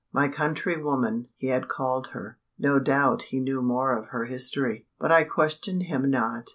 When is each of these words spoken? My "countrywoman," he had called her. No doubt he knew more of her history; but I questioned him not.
My 0.11 0.27
"countrywoman," 0.29 1.27
he 1.35 1.49
had 1.49 1.67
called 1.67 2.07
her. 2.07 2.39
No 2.57 2.79
doubt 2.79 3.21
he 3.29 3.39
knew 3.39 3.61
more 3.61 3.95
of 3.95 4.07
her 4.07 4.25
history; 4.25 4.87
but 4.97 5.11
I 5.11 5.23
questioned 5.25 5.83
him 5.83 6.09
not. 6.09 6.49